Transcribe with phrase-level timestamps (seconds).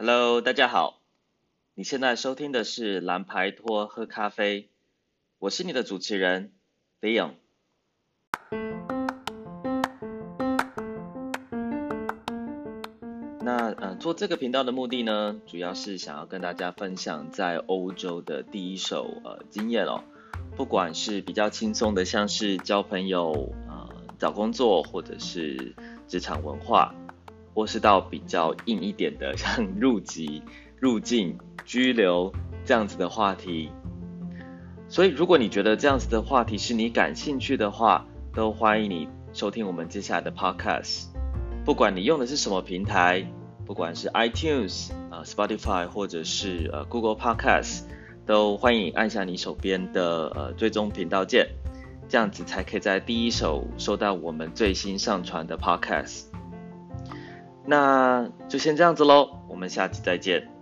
[0.00, 1.00] Hello，大家好。
[1.74, 4.68] 你现在收听的是蓝牌托喝咖啡，
[5.40, 6.52] 我是你的主持人
[7.00, 7.32] Leon。
[13.40, 20.04] 那呃，做这个频道的目的呢，主要是想要跟大家分享在欧洲的第一手呃经验哦。
[20.56, 23.88] 不管是比较轻松的，像是交朋友、呃
[24.20, 25.74] 找工作，或者是
[26.06, 26.94] 职场文化。
[27.54, 30.42] 或是到比较硬一点的， 像入籍、
[30.78, 32.32] 入境、居留
[32.64, 33.70] 这样子的话题。
[34.88, 41.06] 所以，如果你觉得这样子的话题是你感兴趣的话，都欢迎你收听我们接下来的 podcast。
[41.64, 43.26] 不管你用的是什么平台，
[43.66, 47.82] 不管是 iTunes 啊、Spotify 或者是呃 Google Podcast，
[48.24, 51.48] 都欢迎按下你手边的呃追踪频道键，
[52.08, 56.22] 这样子才可以在第一手收到我们最新上传的 podcast。
[57.68, 60.57] 那就先这样子喽，我们下期再见。